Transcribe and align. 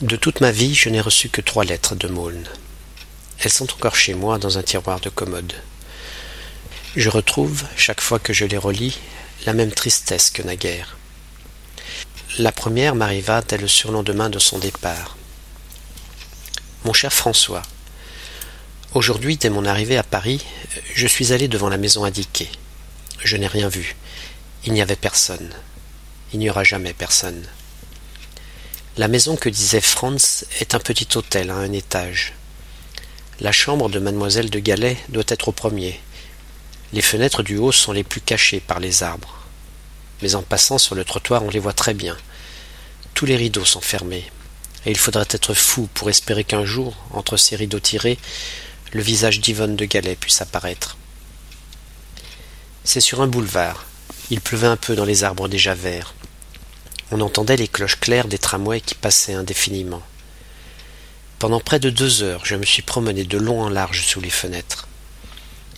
De 0.00 0.16
toute 0.16 0.40
ma 0.40 0.50
vie, 0.50 0.74
je 0.74 0.88
n'ai 0.88 1.02
reçu 1.02 1.28
que 1.28 1.42
trois 1.42 1.62
lettres 1.62 1.94
de 1.94 2.08
Maulne. 2.08 2.48
Elles 3.38 3.52
sont 3.52 3.70
encore 3.70 3.96
chez 3.96 4.14
moi 4.14 4.38
dans 4.38 4.56
un 4.56 4.62
tiroir 4.62 4.98
de 4.98 5.10
commode. 5.10 5.52
Je 6.96 7.10
retrouve, 7.10 7.64
chaque 7.76 8.00
fois 8.00 8.18
que 8.18 8.32
je 8.32 8.46
les 8.46 8.56
relis, 8.56 8.98
la 9.44 9.52
même 9.52 9.72
tristesse 9.72 10.30
que 10.30 10.40
naguère. 10.40 10.96
La 12.38 12.50
première 12.50 12.94
m'arriva 12.94 13.42
dès 13.42 13.58
le 13.58 13.68
surlendemain 13.68 14.30
de 14.30 14.38
son 14.38 14.58
départ. 14.58 15.18
Mon 16.86 16.94
cher 16.94 17.12
François, 17.12 17.62
aujourd'hui, 18.94 19.36
dès 19.36 19.50
mon 19.50 19.66
arrivée 19.66 19.98
à 19.98 20.02
Paris, 20.02 20.42
je 20.94 21.06
suis 21.06 21.34
allé 21.34 21.46
devant 21.46 21.68
la 21.68 21.76
maison 21.76 22.04
indiquée. 22.04 22.48
Je 23.22 23.36
n'ai 23.36 23.48
rien 23.48 23.68
vu. 23.68 23.96
Il 24.64 24.72
n'y 24.72 24.80
avait 24.80 24.96
personne. 24.96 25.50
Il 26.32 26.38
n'y 26.38 26.48
aura 26.48 26.64
jamais 26.64 26.94
personne. 26.94 27.46
La 28.96 29.06
maison 29.06 29.36
que 29.36 29.48
disait 29.48 29.80
Franz 29.80 30.44
est 30.58 30.74
un 30.74 30.80
petit 30.80 31.06
hôtel 31.16 31.50
à 31.50 31.54
un 31.54 31.72
étage. 31.72 32.34
La 33.38 33.52
chambre 33.52 33.88
de 33.88 34.00
mademoiselle 34.00 34.50
de 34.50 34.58
Galais 34.58 34.96
doit 35.10 35.22
être 35.28 35.48
au 35.48 35.52
premier. 35.52 36.00
Les 36.92 37.00
fenêtres 37.00 37.44
du 37.44 37.56
haut 37.56 37.70
sont 37.70 37.92
les 37.92 38.02
plus 38.02 38.20
cachées 38.20 38.58
par 38.58 38.80
les 38.80 39.04
arbres. 39.04 39.38
Mais 40.22 40.34
en 40.34 40.42
passant 40.42 40.76
sur 40.76 40.96
le 40.96 41.04
trottoir, 41.04 41.44
on 41.44 41.50
les 41.50 41.60
voit 41.60 41.72
très 41.72 41.94
bien. 41.94 42.16
Tous 43.14 43.26
les 43.26 43.36
rideaux 43.36 43.64
sont 43.64 43.80
fermés. 43.80 44.28
Et 44.84 44.90
il 44.90 44.98
faudrait 44.98 45.28
être 45.30 45.54
fou 45.54 45.88
pour 45.94 46.10
espérer 46.10 46.42
qu'un 46.42 46.64
jour, 46.64 46.96
entre 47.12 47.36
ces 47.36 47.54
rideaux 47.54 47.80
tirés, 47.80 48.18
le 48.92 49.02
visage 49.02 49.40
d'Yvonne 49.40 49.76
de 49.76 49.84
Galais 49.84 50.16
puisse 50.16 50.42
apparaître. 50.42 50.96
C'est 52.82 53.00
sur 53.00 53.22
un 53.22 53.28
boulevard. 53.28 53.86
Il 54.30 54.40
pleuvait 54.40 54.66
un 54.66 54.76
peu 54.76 54.96
dans 54.96 55.04
les 55.04 55.22
arbres 55.22 55.46
déjà 55.46 55.74
verts. 55.74 56.12
On 57.12 57.20
entendait 57.20 57.56
les 57.56 57.68
cloches 57.68 57.98
claires 57.98 58.28
des 58.28 58.38
tramways 58.38 58.80
qui 58.80 58.94
passaient 58.94 59.34
indéfiniment. 59.34 60.02
Pendant 61.40 61.58
près 61.58 61.80
de 61.80 61.90
deux 61.90 62.22
heures, 62.22 62.44
je 62.44 62.54
me 62.54 62.64
suis 62.64 62.82
promené 62.82 63.24
de 63.24 63.38
long 63.38 63.62
en 63.62 63.68
large 63.68 64.06
sous 64.06 64.20
les 64.20 64.30
fenêtres. 64.30 64.86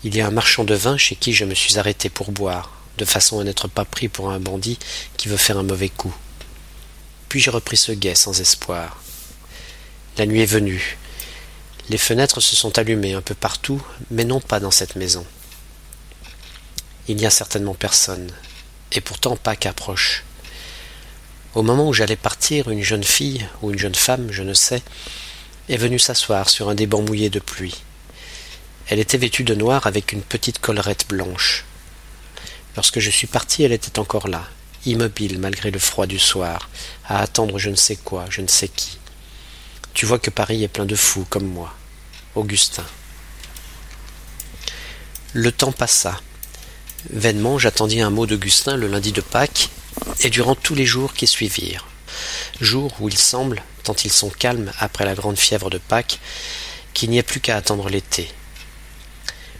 Il 0.05 0.15
y 0.15 0.21
a 0.21 0.27
un 0.27 0.31
marchand 0.33 0.65
de 0.65 0.75
vin 0.75 0.99
chez 0.99 1.17
qui 1.17 1.33
je 1.33 1.45
me 1.45 1.55
suis 1.55 1.79
arrêté 1.79 2.11
pour 2.11 2.33
boire, 2.33 2.73
de 2.99 3.05
façon 3.05 3.41
à 3.41 3.45
n'être 3.45 3.69
pas 3.69 3.85
pris 3.85 4.09
pour 4.09 4.31
un 4.31 4.41
bandit 4.41 4.79
qui 5.17 5.29
veut 5.29 5.37
faire 5.37 5.57
un 5.57 5.63
mauvais 5.63 5.89
coup. 5.89 6.15
Puis 7.29 7.41
j'ai 7.41 7.51
repris 7.51 7.77
ce 7.77 7.93
guet 7.93 8.15
sans 8.15 8.41
espoir? 8.41 9.01
La 10.19 10.27
nuit 10.27 10.43
est 10.43 10.47
venue. 10.47 10.99
Les 11.89 11.99
fenêtres 11.99 12.41
se 12.41 12.57
sont 12.57 12.79
allumées 12.79 13.15
un 13.15 13.23
peu 13.23 13.35
partout, 13.35 13.83
mais 14.11 14.25
non 14.25 14.41
pas 14.41 14.61
dans 14.61 14.71
cette 14.71 14.97
maison. 14.97 15.25
Il 17.09 17.17
n'y 17.17 17.25
a 17.25 17.31
certainement 17.31 17.75
personne, 17.75 18.31
et 18.93 19.01
pourtant 19.01 19.37
pas 19.37 19.57
qu'approche. 19.57 20.25
Au 21.55 21.63
moment 21.63 21.89
où 21.89 21.93
j'allais 21.93 22.17
partir, 22.17 22.71
une 22.71 22.83
jeune 22.83 23.05
fille, 23.05 23.47
ou 23.61 23.71
une 23.71 23.79
jeune 23.79 23.95
femme, 23.95 24.33
je 24.33 24.43
ne 24.43 24.55
sais, 24.55 24.83
est 25.69 25.77
venue 25.77 25.99
s'asseoir 25.99 26.49
sur 26.49 26.71
un 26.71 26.75
des 26.75 26.87
bancs 26.87 27.07
mouillés 27.07 27.29
de 27.29 27.41
pluie. 27.41 27.83
Elle 28.89 28.99
était 28.99 29.19
vêtue 29.19 29.45
de 29.45 29.55
noir 29.55 29.87
avec 29.87 30.13
une 30.13 30.23
petite 30.23 30.59
collerette 30.61 31.07
blanche. 31.09 31.65
Lorsque 32.75 33.01
je 33.01 33.11
suis 33.11 33.27
parti, 33.27 33.63
elle 33.63 33.73
était 33.73 33.99
encore 33.99 34.29
là, 34.29 34.49
immobile 34.87 35.39
malgré 35.39 35.71
le 35.71 35.79
froid 35.79 36.07
du 36.07 36.19
soir, 36.19 36.71
à 37.07 37.21
attendre 37.21 37.59
je 37.59 37.69
ne 37.69 37.77
sais 37.77 37.97
quoi, 37.97 38.25
je 38.31 38.41
ne 38.41 38.49
sais 38.49 38.69
qui. 38.69 38.99
Tu 39.93 40.07
vois 40.07 40.19
que 40.19 40.31
Paris 40.31 40.65
est 40.65 40.69
plein 40.69 40.87
de 40.87 40.97
fous 40.97 41.27
comme 41.29 41.47
moi. 41.47 41.75
Augustin. 42.35 42.85
Le 45.35 45.53
temps 45.53 45.73
passa. 45.73 46.19
Vainement 47.11 47.59
j'attendis 47.59 48.01
un 48.01 48.09
mot 48.09 48.25
d'Augustin 48.25 48.77
le 48.77 48.87
lundi 48.87 49.13
de 49.13 49.21
Pâques, 49.21 49.69
et 50.21 50.31
durant 50.31 50.55
tous 50.55 50.75
les 50.75 50.87
jours 50.87 51.15
qui 51.15 51.27
suivirent. 51.27 51.87
Jours 52.61 52.93
où 53.01 53.09
il 53.09 53.17
semble, 53.17 53.63
tant 53.83 53.95
ils 54.05 54.13
sont 54.13 54.31
calmes 54.31 54.73
après 54.79 55.05
la 55.05 55.15
grande 55.15 55.39
fièvre 55.39 55.71
de 55.71 55.79
Pâques, 55.79 56.21
qu'il 56.95 57.11
n'y 57.11 57.19
ait 57.19 57.23
plus 57.23 57.41
qu'à 57.41 57.57
attendre 57.57 57.89
l'été. 57.89 58.29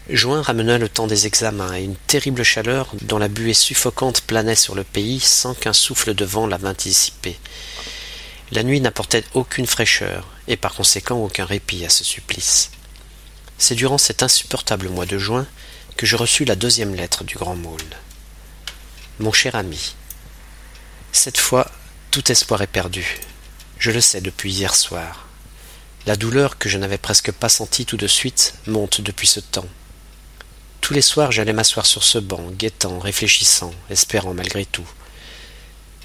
Juin 0.09 0.43
ramena 0.43 0.79
le 0.79 0.89
temps 0.89 1.07
des 1.07 1.27
examens 1.27 1.75
et 1.75 1.85
une 1.85 1.95
terrible 1.95 2.43
chaleur 2.43 2.93
dont 3.03 3.19
la 3.19 3.29
buée 3.29 3.55
suffocante 3.55 4.23
planait 4.23 4.57
sur 4.57 4.75
le 4.75 4.85
pays 4.85 5.21
sans 5.21 5.55
qu'un 5.55 5.73
souffle 5.73 6.15
de 6.15 6.25
vent 6.25 6.47
la 6.47 6.59
vînt 6.59 6.75
dissiper. 6.75 7.39
La 8.51 8.65
nuit 8.65 8.81
n'apportait 8.81 9.25
aucune 9.35 9.67
fraîcheur 9.67 10.29
et 10.49 10.57
par 10.57 10.75
conséquent 10.75 11.17
aucun 11.17 11.45
répit 11.45 11.85
à 11.85 11.89
ce 11.89 12.05
supplice. 12.05 12.73
C'est 13.59 13.77
durant 13.77 13.97
cet 13.97 14.23
insupportable 14.23 14.89
mois 14.89 15.07
de 15.07 15.19
juin 15.19 15.47
que 15.97 16.05
je 16.05 16.17
reçus 16.17 16.45
la 16.45 16.57
deuxième 16.57 16.95
lettre 16.95 17.23
du 17.23 17.37
grand 17.37 17.55
môle. 17.55 17.81
Mon 19.21 19.33
cher 19.33 19.55
ami, 19.55 19.95
cette 21.13 21.39
fois 21.39 21.71
tout 22.11 22.33
espoir 22.33 22.63
est 22.63 22.67
perdu. 22.67 23.21
Je 23.79 23.91
le 23.91 24.01
sais 24.01 24.21
depuis 24.21 24.53
hier 24.53 24.75
soir. 24.75 25.27
La 26.07 26.17
douleur 26.17 26.59
que 26.59 26.69
je 26.69 26.79
n'avais 26.79 26.99
presque 26.99 27.31
pas 27.31 27.49
sentie 27.49 27.87
tout 27.87 27.97
de 27.97 28.07
suite 28.07 28.55
monte 28.67 29.03
depuis 29.03 29.27
ce 29.27 29.39
temps. 29.39 29.69
Tous 30.81 30.95
les 30.95 31.03
soirs 31.03 31.31
j'allais 31.31 31.53
m'asseoir 31.53 31.87
sur 31.87 32.03
ce 32.03 32.19
banc, 32.19 32.43
guettant, 32.53 32.99
réfléchissant, 32.99 33.73
espérant 33.91 34.35
malgré 34.35 34.65
tout. 34.65 34.89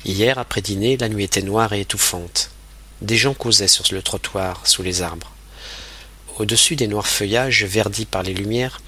Hier, 0.06 0.38
après 0.38 0.62
dîner, 0.62 0.97
la 0.97 1.09
nuit 1.09 1.24
était 1.24 1.41
noire 1.41 1.74
et 1.74 1.81
étouffante. 1.81 2.51
Des 3.01 3.18
gens 3.18 3.34
causaient 3.34 3.68
sur 3.68 3.85
le 3.91 4.03
trottoir, 4.03 4.68
sous 4.68 4.84
les 4.84 5.01
arbres. 5.01 5.31
Au-dessus 6.38 6.75
des 6.75 6.88
noirs 6.88 7.07
feuillages 7.07 7.63
verdis 7.63 8.06
par 8.06 8.24
les 8.24 8.34
lumières, 8.34 8.81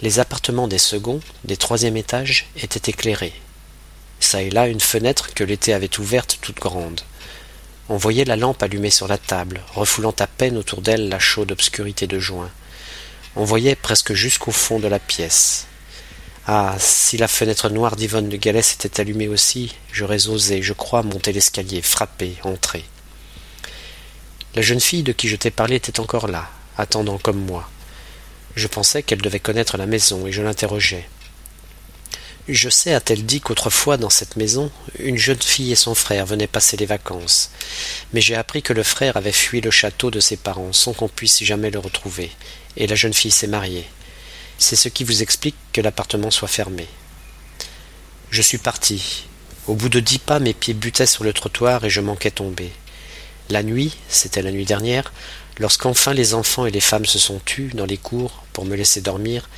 les 0.00 0.18
appartements 0.18 0.66
des 0.66 0.78
seconds, 0.78 1.20
des 1.44 1.56
troisième 1.56 1.96
étages, 1.96 2.48
étaient 2.56 2.90
éclairés, 2.90 3.34
Çà 4.22 4.40
et 4.40 4.50
là 4.50 4.68
une 4.68 4.80
fenêtre 4.80 5.34
que 5.34 5.42
l'été 5.42 5.74
avait 5.74 5.98
ouverte 5.98 6.38
toute 6.40 6.60
grande. 6.60 7.00
On 7.88 7.96
voyait 7.96 8.24
la 8.24 8.36
lampe 8.36 8.62
allumée 8.62 8.90
sur 8.90 9.08
la 9.08 9.18
table, 9.18 9.60
refoulant 9.74 10.14
à 10.18 10.26
peine 10.28 10.56
autour 10.56 10.80
d'elle 10.80 11.08
la 11.08 11.18
chaude 11.18 11.50
obscurité 11.50 12.06
de 12.06 12.20
juin. 12.20 12.48
On 13.34 13.44
voyait 13.44 13.74
presque 13.74 14.14
jusqu'au 14.14 14.52
fond 14.52 14.78
de 14.78 14.86
la 14.86 15.00
pièce. 15.00 15.66
Ah, 16.46 16.76
si 16.78 17.16
la 17.16 17.28
fenêtre 17.28 17.68
noire 17.68 17.96
d'Yvonne 17.96 18.28
de 18.28 18.36
Galès 18.36 18.66
s'était 18.66 19.00
allumée 19.00 19.28
aussi, 19.28 19.74
j'aurais 19.92 20.28
osé, 20.28 20.62
je 20.62 20.72
crois, 20.72 21.02
monter 21.02 21.32
l'escalier, 21.32 21.82
frapper, 21.82 22.36
entrer. 22.44 22.84
La 24.54 24.62
jeune 24.62 24.80
fille 24.80 25.02
de 25.02 25.12
qui 25.12 25.28
je 25.28 25.36
t'ai 25.36 25.50
parlé 25.50 25.76
était 25.76 26.00
encore 26.00 26.28
là, 26.28 26.48
attendant 26.78 27.18
comme 27.18 27.44
moi. 27.44 27.68
Je 28.54 28.68
pensais 28.68 29.02
qu'elle 29.02 29.22
devait 29.22 29.40
connaître 29.40 29.76
la 29.76 29.86
maison, 29.86 30.26
et 30.26 30.32
je 30.32 30.42
l'interrogeais. 30.42 31.08
Je 32.48 32.68
sais, 32.68 32.92
a-t-elle 32.92 33.24
dit, 33.24 33.40
qu'autrefois, 33.40 33.96
dans 33.96 34.10
cette 34.10 34.36
maison, 34.36 34.72
une 34.98 35.16
jeune 35.16 35.40
fille 35.40 35.70
et 35.70 35.76
son 35.76 35.94
frère 35.94 36.26
venaient 36.26 36.48
passer 36.48 36.76
les 36.76 36.86
vacances. 36.86 37.50
Mais 38.12 38.20
j'ai 38.20 38.34
appris 38.34 38.62
que 38.62 38.72
le 38.72 38.82
frère 38.82 39.16
avait 39.16 39.30
fui 39.30 39.60
le 39.60 39.70
château 39.70 40.10
de 40.10 40.18
ses 40.18 40.36
parents 40.36 40.72
sans 40.72 40.92
qu'on 40.92 41.08
puisse 41.08 41.44
jamais 41.44 41.70
le 41.70 41.78
retrouver, 41.78 42.32
et 42.76 42.88
la 42.88 42.96
jeune 42.96 43.14
fille 43.14 43.30
s'est 43.30 43.46
mariée. 43.46 43.86
C'est 44.58 44.74
ce 44.74 44.88
qui 44.88 45.04
vous 45.04 45.22
explique 45.22 45.54
que 45.72 45.80
l'appartement 45.80 46.32
soit 46.32 46.48
fermé. 46.48 46.88
Je 48.30 48.42
suis 48.42 48.58
parti. 48.58 49.26
Au 49.68 49.74
bout 49.74 49.88
de 49.88 50.00
dix 50.00 50.18
pas, 50.18 50.40
mes 50.40 50.54
pieds 50.54 50.74
butaient 50.74 51.06
sur 51.06 51.22
le 51.22 51.32
trottoir 51.32 51.84
et 51.84 51.90
je 51.90 52.00
manquais 52.00 52.32
tomber. 52.32 52.72
La 53.50 53.62
nuit, 53.62 53.96
c'était 54.08 54.42
la 54.42 54.50
nuit 54.50 54.64
dernière, 54.64 55.12
lorsqu'enfin 55.58 56.12
les 56.12 56.34
enfants 56.34 56.66
et 56.66 56.72
les 56.72 56.80
femmes 56.80 57.06
se 57.06 57.20
sont 57.20 57.38
tus 57.38 57.70
dans 57.74 57.86
les 57.86 57.98
cours 57.98 58.42
pour 58.52 58.64
me 58.64 58.74
laisser 58.74 59.00
dormir, 59.00 59.48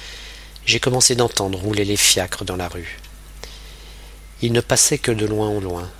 j'ai 0.67 0.81
commencé 0.81 1.15
d'entendre 1.15 1.59
rouler 1.59 1.85
les 1.85 1.97
fiacres 1.97 2.45
dans 2.45 2.57
la 2.57 2.69
rue. 2.69 2.99
Ils 4.41 4.53
ne 4.53 4.61
passaient 4.61 4.99
que 4.99 5.13
de 5.13 5.27
loin 5.27 5.49
en 5.49 5.61
loin, 5.61 5.91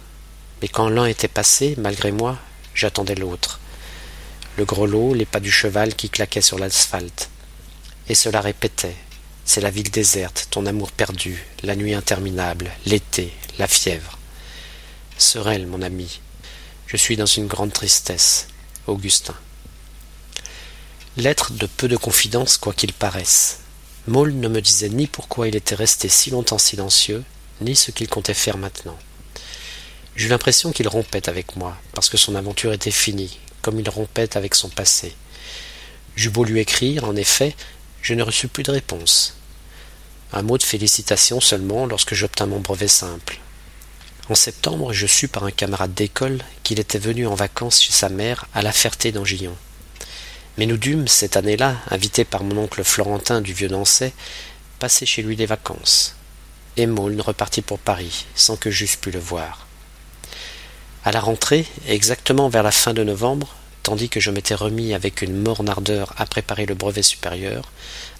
mais 0.63 0.69
quand 0.69 0.89
l'un 0.89 1.07
était 1.07 1.29
passé, 1.29 1.75
malgré 1.79 2.13
moi, 2.13 2.39
j'attendais 2.75 3.15
l'autre. 3.15 3.61
Le 4.57 4.65
grelot, 4.65 5.15
les 5.15 5.27
pas 5.27 5.41
du 5.41 5.51
cheval 5.51 5.95
qui 5.95 6.09
claquaient 6.09 6.41
sur 6.41 6.59
l'asphalte. 6.59 7.29
Et 8.09 8.15
cela 8.15 8.41
répétait. 8.41 8.97
C'est 9.45 9.61
la 9.61 9.71
ville 9.71 9.91
déserte, 9.91 10.49
ton 10.51 10.65
amour 10.65 10.93
perdu, 10.93 11.45
la 11.63 11.77
nuit 11.77 11.93
interminable, 11.93 12.71
l'été, 12.87 13.33
la 13.59 13.67
fièvre. 13.67 14.19
Sorel, 15.19 15.67
mon 15.67 15.83
ami, 15.83 16.21
je 16.87 16.97
suis 16.97 17.17
dans 17.17 17.27
une 17.27 17.47
grande 17.47 17.73
tristesse. 17.73 18.49
Augustin. 18.87 19.35
Lettre 21.17 21.53
de 21.53 21.67
peu 21.67 21.89
de 21.89 21.97
confidence, 21.97 22.57
quoi 22.57 22.73
qu'il 22.73 22.93
paraisse. 22.93 23.61
Maule 24.07 24.35
ne 24.35 24.49
me 24.49 24.61
disait 24.61 24.91
ni 24.91 25.07
pourquoi 25.07 25.49
il 25.49 25.57
était 25.57 25.75
resté 25.75 26.11
si 26.11 26.29
longtemps 26.29 26.59
silencieux, 26.59 27.25
ni 27.63 27.75
ce 27.75 27.91
qu'il 27.91 28.07
comptait 28.07 28.35
faire 28.35 28.59
maintenant. 28.59 28.99
J'eus 30.15 30.29
l'impression 30.29 30.73
qu'il 30.73 30.89
rompait 30.89 31.29
avec 31.29 31.57
moi, 31.57 31.77
parce 31.95 32.11
que 32.11 32.19
son 32.19 32.35
aventure 32.35 32.75
était 32.75 32.91
finie, 32.91 33.39
comme 33.63 33.81
il 33.81 33.89
rompait 33.89 34.37
avec 34.37 34.55
son 34.55 34.69
passé. 34.69 35.15
J'eus 36.17 36.29
beau 36.29 36.45
lui 36.45 36.61
écrire, 36.61 37.05
en 37.05 37.17
effet, 37.17 37.57
je 38.03 38.13
ne 38.13 38.23
reçus 38.23 38.49
plus 38.49 38.63
de 38.63 38.73
réponse. 38.73 39.39
Un 40.35 40.43
mot 40.43 40.59
de 40.59 40.63
félicitation 40.63 41.41
seulement 41.41 41.87
lorsque 41.87 42.15
j'obtins 42.15 42.47
mon 42.47 42.61
brevet 42.61 42.89
simple. 42.89 43.41
En 44.29 44.35
septembre, 44.35 44.93
je 44.93 45.07
sus 45.07 45.29
par 45.29 45.45
un 45.45 45.51
camarade 45.51 45.95
d'école 45.95 46.43
qu'il 46.63 46.79
était 46.79 46.99
venu 46.99 47.27
en 47.27 47.35
vacances 47.35 47.83
chez 47.83 47.93
sa 47.93 48.11
mère 48.11 48.47
à 48.53 48.61
La 48.61 48.73
Ferté 48.73 49.13
d'Angillon. 49.13 49.57
Mais 50.57 50.67
nous 50.67 50.77
dûmes, 50.77 51.09
cette 51.09 51.37
année-là, 51.37 51.77
invités 51.91 52.25
par 52.25 52.45
mon 52.45 52.59
oncle 52.59 52.85
Florentin 52.85 53.41
du 53.41 53.53
vieux 53.53 53.69
Nançay, 53.69 54.13
passer 54.79 55.05
chez 55.07 55.23
lui 55.23 55.35
des 55.35 55.47
vacances. 55.47 56.15
Et 56.77 56.87
Maulne 56.87 57.21
repartit 57.21 57.63
pour 57.63 57.79
Paris, 57.79 58.27
sans 58.35 58.57
que 58.57 58.71
j'eusse 58.71 58.97
pu 58.97 59.11
le 59.11 59.19
voir. 59.19 59.67
À 61.05 61.13
la 61.13 61.21
rentrée, 61.21 61.67
exactement 61.87 62.49
vers 62.49 62.63
la 62.63 62.71
fin 62.71 62.95
de 62.95 63.03
novembre, 63.03 63.55
tandis 63.83 64.09
que 64.09 64.21
je 64.21 64.31
m'étais 64.31 64.55
remis 64.55 64.95
avec 64.95 65.23
une 65.23 65.37
morne 65.37 65.69
ardeur 65.69 66.15
à 66.17 66.25
préparer 66.25 66.67
le 66.67 66.75
brevet 66.75 67.03
supérieur, 67.03 67.71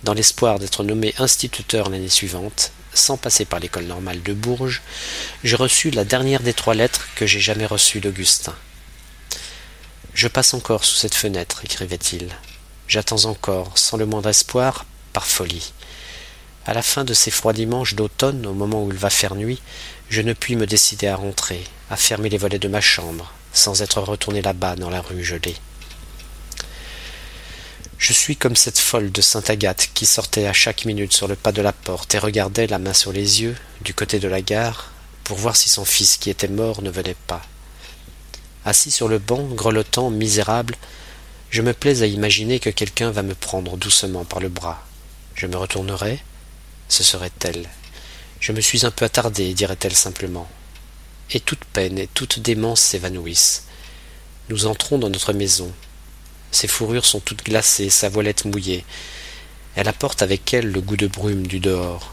dans 0.03 0.13
l'espoir 0.13 0.59
d'être 0.59 0.85
nommé 0.85 1.15
instituteur 1.19 1.89
l'année 1.89 2.09
suivante, 2.09 2.73
sans 2.93 3.17
passer 3.17 3.45
par 3.45 3.61
l'école 3.61 3.87
normale 3.87 4.23
de 4.23 4.33
Bourges, 4.33 4.83
je 5.43 5.57
reçus 5.57 5.91
la 5.91 6.05
dernière 6.05 6.43
des 6.43 6.53
trois 6.53 6.75
lettres 6.75 7.09
que 7.17 7.27
j'ai 7.27 7.41
jamais 7.41 7.67
reçues 7.67 8.01
d'Augustin. 8.01 8.55
Je 10.15 10.29
passe 10.29 10.55
encore 10.55 10.85
sous 10.85 10.95
cette 10.95 11.17
fenêtre, 11.17 11.63
écrivait-il. 11.65 12.29
J'attends 12.87 13.25
encore, 13.25 13.77
sans 13.77 13.97
le 13.97 14.07
moindre 14.07 14.29
espoir, 14.29 14.87
par 15.13 15.27
folie. 15.27 15.73
À 16.67 16.73
la 16.73 16.83
fin 16.83 17.03
de 17.05 17.13
ces 17.13 17.33
froids 17.33 17.53
dimanches 17.53 17.97
d'automne, 17.97 18.47
au 18.47 18.55
moment 18.55 18.85
où 18.85 18.93
il 18.93 18.97
va 18.97 19.11
faire 19.11 19.35
nuit, 19.35 19.61
je 20.11 20.23
ne 20.23 20.33
puis 20.33 20.55
me 20.55 20.69
décider 20.69 21.09
à 21.09 21.17
rentrer, 21.17 21.65
à 21.91 21.97
fermer 21.97 22.29
les 22.29 22.39
volets 22.39 22.61
de 22.61 22.69
ma 22.69 22.81
chambre, 22.81 23.33
sans 23.53 23.83
être 23.83 24.01
retourné 24.01 24.41
là-bas 24.41 24.77
dans 24.77 24.89
la 24.89 25.01
rue 25.01 25.25
gelée. 25.25 25.57
Je 27.99 28.13
suis 28.13 28.37
comme 28.37 28.55
cette 28.55 28.79
folle 28.79 29.11
de 29.11 29.21
Sainte 29.21 29.51
Agathe 29.51 29.91
qui 29.95 30.07
sortait 30.07 30.47
à 30.47 30.53
chaque 30.53 30.85
minute 30.85 31.13
sur 31.13 31.27
le 31.27 31.35
pas 31.35 31.53
de 31.53 31.63
la 31.63 31.73
porte 31.73 32.15
et 32.15 32.19
regardait, 32.19 32.69
la 32.69 32.79
main 32.79 32.95
sur 32.95 33.13
les 33.13 33.43
yeux, 33.43 33.57
du 33.81 33.95
côté 33.95 34.21
de 34.21 34.29
la 34.29 34.43
gare, 34.43 34.93
pour 35.25 35.39
voir 35.39 35.57
si 35.57 35.69
son 35.69 35.85
fils 35.85 36.19
qui 36.19 36.31
était 36.31 36.47
mort 36.47 36.83
ne 36.83 36.91
venait 36.91 37.17
pas. 37.27 37.43
Assis 38.65 38.91
sur 38.91 39.09
le 39.09 39.19
banc, 39.19 39.43
grelottant, 39.43 40.11
misérable, 40.11 40.77
je 41.51 41.63
me 41.63 41.73
plais 41.73 42.03
à 42.03 42.07
imaginer 42.07 42.59
que 42.59 42.71
quelqu'un 42.71 43.11
va 43.11 43.23
me 43.23 43.35
prendre 43.35 43.77
doucement 43.77 44.25
par 44.25 44.41
le 44.41 44.49
bras. 44.49 44.85
Je 45.35 45.47
me 45.47 45.57
retournerai, 45.57 46.21
ce 46.89 47.03
serait 47.03 47.31
elle. 47.43 47.69
Je 48.41 48.53
me 48.53 48.61
suis 48.61 48.85
un 48.87 48.91
peu 48.91 49.05
attardé, 49.05 49.55
dirait-elle 49.55 49.95
simplement 49.95 50.49
et 51.33 51.41
toute 51.41 51.65
peine 51.65 51.99
et 51.99 52.07
toute 52.07 52.41
démence 52.41 52.81
s'évanouissent. 52.81 53.65
Nous 54.49 54.67
entrons 54.67 54.99
dans 54.99 55.11
notre 55.11 55.33
maison. 55.33 55.73
Ses 56.51 56.69
fourrures 56.69 57.07
sont 57.07 57.21
toutes 57.21 57.45
glacées, 57.45 57.91
sa 57.91 58.09
voilette 58.09 58.45
mouillée. 58.45 58.85
Elle 59.75 59.89
apporte 59.89 60.23
avec 60.23 60.53
elle 60.55 60.71
le 60.71 60.81
goût 60.81 60.97
de 60.97 61.07
brume 61.07 61.47
du 61.47 61.61
dehors. 61.61 62.13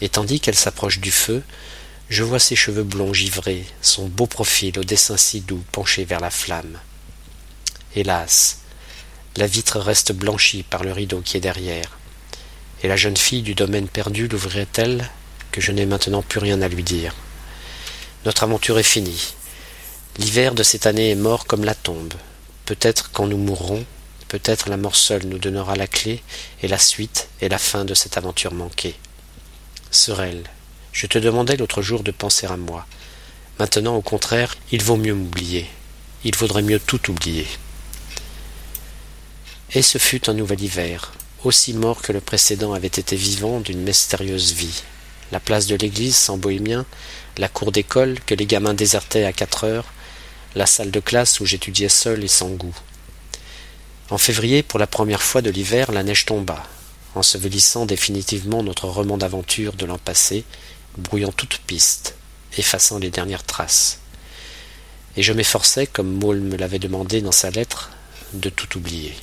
Et 0.00 0.08
tandis 0.08 0.40
qu'elle 0.40 0.54
s'approche 0.54 1.00
du 1.00 1.10
feu, 1.10 1.42
je 2.10 2.24
vois 2.24 2.40
ses 2.40 2.56
cheveux 2.56 2.82
blonds 2.82 3.14
givrés, 3.14 3.64
son 3.82 4.08
beau 4.08 4.26
profil 4.26 4.76
au 4.80 4.84
dessin 4.84 5.16
si 5.16 5.40
doux 5.40 5.62
penché 5.70 6.04
vers 6.04 6.18
la 6.18 6.30
flamme. 6.30 6.80
Hélas, 7.94 8.58
la 9.36 9.46
vitre 9.46 9.78
reste 9.78 10.10
blanchie 10.10 10.64
par 10.64 10.82
le 10.82 10.90
rideau 10.92 11.20
qui 11.20 11.36
est 11.36 11.40
derrière. 11.40 11.98
Et 12.82 12.88
la 12.88 12.96
jeune 12.96 13.16
fille 13.16 13.42
du 13.42 13.54
domaine 13.54 13.86
perdu 13.86 14.26
l'ouvrirait-elle 14.26 15.08
que 15.52 15.60
je 15.60 15.70
n'ai 15.70 15.86
maintenant 15.86 16.22
plus 16.22 16.40
rien 16.40 16.60
à 16.62 16.68
lui 16.68 16.82
dire. 16.82 17.14
Notre 18.24 18.42
aventure 18.42 18.80
est 18.80 18.82
finie. 18.82 19.34
L'hiver 20.18 20.56
de 20.56 20.64
cette 20.64 20.86
année 20.86 21.10
est 21.10 21.16
mort 21.16 21.46
comme 21.46 21.64
la 21.64 21.76
tombe. 21.76 22.14
Peut-être 22.66 23.12
quand 23.12 23.28
nous 23.28 23.38
mourrons, 23.38 23.84
peut-être 24.26 24.68
la 24.68 24.76
mort 24.76 24.96
seule 24.96 25.26
nous 25.26 25.38
donnera 25.38 25.76
la 25.76 25.86
clé 25.86 26.24
et 26.60 26.68
la 26.68 26.78
suite 26.78 27.28
et 27.40 27.48
la 27.48 27.58
fin 27.58 27.84
de 27.84 27.94
cette 27.94 28.16
aventure 28.16 28.52
manquée. 28.52 28.96
Sorel, 29.92 30.42
je 31.00 31.06
te 31.06 31.16
demandais 31.16 31.56
l'autre 31.56 31.80
jour 31.80 32.02
de 32.02 32.10
penser 32.10 32.46
à 32.46 32.58
moi. 32.58 32.86
Maintenant, 33.58 33.96
au 33.96 34.02
contraire, 34.02 34.54
il 34.70 34.82
vaut 34.82 34.98
mieux 34.98 35.14
m'oublier. 35.14 35.66
Il 36.24 36.36
vaudrait 36.36 36.60
mieux 36.60 36.78
tout 36.78 37.10
oublier. 37.10 37.46
Et 39.72 39.80
ce 39.80 39.96
fut 39.96 40.28
un 40.28 40.34
nouvel 40.34 40.60
hiver, 40.60 41.12
aussi 41.42 41.72
mort 41.72 42.02
que 42.02 42.12
le 42.12 42.20
précédent 42.20 42.74
avait 42.74 42.86
été 42.86 43.16
vivant 43.16 43.60
d'une 43.60 43.80
mystérieuse 43.80 44.52
vie. 44.52 44.82
La 45.32 45.40
place 45.40 45.66
de 45.66 45.74
l'église 45.74 46.16
sans 46.16 46.36
bohémien, 46.36 46.84
la 47.38 47.48
cour 47.48 47.72
d'école 47.72 48.20
que 48.26 48.34
les 48.34 48.44
gamins 48.44 48.74
désertaient 48.74 49.24
à 49.24 49.32
quatre 49.32 49.64
heures, 49.64 49.94
la 50.54 50.66
salle 50.66 50.90
de 50.90 51.00
classe 51.00 51.40
où 51.40 51.46
j'étudiais 51.46 51.88
seul 51.88 52.22
et 52.22 52.28
sans 52.28 52.50
goût. 52.50 52.76
En 54.10 54.18
février, 54.18 54.62
pour 54.62 54.78
la 54.78 54.86
première 54.86 55.22
fois 55.22 55.40
de 55.40 55.48
l'hiver, 55.48 55.92
la 55.92 56.02
neige 56.02 56.26
tomba, 56.26 56.62
ensevelissant 57.14 57.86
définitivement 57.86 58.62
notre 58.62 58.84
roman 58.86 59.16
d'aventure 59.16 59.72
de 59.72 59.86
l'an 59.86 59.96
passé, 59.96 60.44
brouillant 61.00 61.32
toute 61.32 61.58
piste, 61.58 62.14
effaçant 62.56 62.98
les 62.98 63.10
dernières 63.10 63.44
traces. 63.44 64.00
Et 65.16 65.22
je 65.22 65.32
m'efforçais, 65.32 65.86
comme 65.86 66.18
Maule 66.18 66.40
me 66.40 66.56
l'avait 66.56 66.78
demandé 66.78 67.20
dans 67.20 67.32
sa 67.32 67.50
lettre, 67.50 67.90
de 68.32 68.48
tout 68.48 68.78
oublier. 68.78 69.14